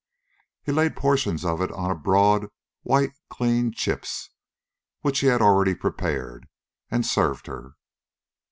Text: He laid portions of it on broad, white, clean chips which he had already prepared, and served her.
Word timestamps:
He 0.63 0.71
laid 0.71 0.95
portions 0.95 1.45
of 1.45 1.61
it 1.61 1.71
on 1.71 2.01
broad, 2.01 2.47
white, 2.81 3.11
clean 3.29 3.71
chips 3.71 4.31
which 5.01 5.19
he 5.19 5.27
had 5.27 5.43
already 5.43 5.75
prepared, 5.75 6.47
and 6.89 7.05
served 7.05 7.45
her. 7.45 7.73